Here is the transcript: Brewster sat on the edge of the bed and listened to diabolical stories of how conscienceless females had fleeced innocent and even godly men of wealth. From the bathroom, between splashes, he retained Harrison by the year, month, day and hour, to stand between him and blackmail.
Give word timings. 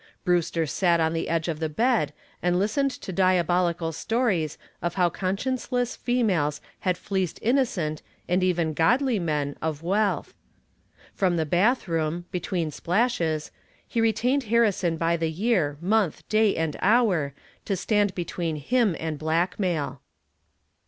Brewster 0.23 0.65
sat 0.65 0.99
on 0.99 1.13
the 1.13 1.29
edge 1.29 1.47
of 1.47 1.59
the 1.59 1.69
bed 1.69 2.11
and 2.41 2.57
listened 2.57 2.89
to 2.89 3.13
diabolical 3.13 3.91
stories 3.91 4.57
of 4.81 4.95
how 4.95 5.11
conscienceless 5.11 5.95
females 5.95 6.59
had 6.79 6.97
fleeced 6.97 7.37
innocent 7.43 8.01
and 8.27 8.43
even 8.43 8.73
godly 8.73 9.19
men 9.19 9.55
of 9.61 9.83
wealth. 9.83 10.33
From 11.13 11.37
the 11.37 11.45
bathroom, 11.45 12.25
between 12.31 12.71
splashes, 12.71 13.51
he 13.87 14.01
retained 14.01 14.45
Harrison 14.45 14.97
by 14.97 15.17
the 15.17 15.29
year, 15.29 15.77
month, 15.81 16.27
day 16.29 16.55
and 16.55 16.75
hour, 16.81 17.35
to 17.65 17.75
stand 17.75 18.15
between 18.15 18.55
him 18.55 18.95
and 18.99 19.19
blackmail. 19.19 20.01